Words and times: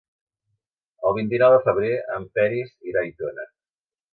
El 1.09 1.13
vint-i-nou 1.17 1.53
de 1.55 1.61
febrer 1.67 1.93
en 2.17 2.25
Peris 2.39 2.75
irà 2.93 3.05
a 3.07 3.11
Aitona. 3.11 3.47